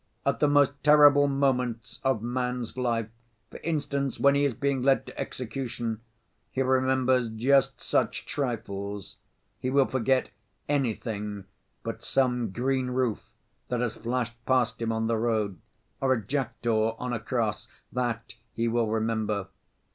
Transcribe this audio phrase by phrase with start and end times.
[0.25, 3.09] At the most terrible moments of man's life,
[3.51, 6.01] for instance when he is being led to execution,
[6.49, 9.17] he remembers just such trifles.
[9.59, 10.31] He will forget
[10.67, 11.45] anything
[11.83, 13.21] but some green roof
[13.67, 15.59] that has flashed past him on the road,
[15.99, 19.49] or a jackdaw on a cross—that he will remember.